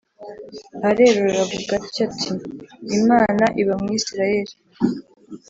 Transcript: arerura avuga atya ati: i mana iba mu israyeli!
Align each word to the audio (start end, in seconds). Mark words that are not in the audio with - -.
arerura 0.89 1.35
avuga 1.45 1.71
atya 1.85 2.01
ati: 2.07 2.31
i 2.97 2.99
mana 3.09 3.45
iba 3.61 3.75
mu 3.81 3.89
israyeli! 3.99 4.53